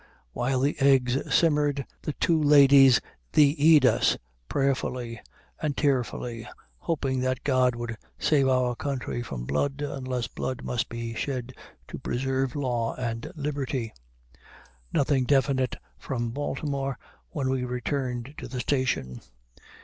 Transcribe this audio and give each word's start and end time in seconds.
While 0.31 0.61
the 0.61 0.75
eggs 0.79 1.31
simmered, 1.31 1.85
the 2.01 2.13
two 2.13 2.41
ladies 2.41 2.99
thee 3.33 3.75
ed 3.77 3.85
us 3.85 4.17
prayerfully 4.49 5.21
and 5.61 5.77
tearfully, 5.77 6.47
hoping 6.79 7.19
that 7.19 7.43
God 7.43 7.75
would 7.75 7.95
save 8.17 8.47
our 8.47 8.75
country 8.75 9.21
from 9.21 9.45
blood, 9.45 9.79
unless 9.83 10.25
blood 10.27 10.63
must 10.63 10.89
be 10.89 11.13
shed 11.13 11.53
to 11.87 11.99
preserve 11.99 12.55
Law 12.55 12.95
and 12.95 13.31
Liberty. 13.35 13.93
Nothing 14.91 15.25
definite 15.25 15.75
from 15.99 16.31
Baltimore 16.31 16.97
when 17.29 17.51
we 17.51 17.63
returned 17.63 18.33
to 18.39 18.47
the 18.47 18.59
station. 18.59 19.21